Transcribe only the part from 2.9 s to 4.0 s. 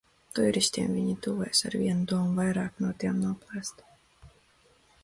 tiem noplēst.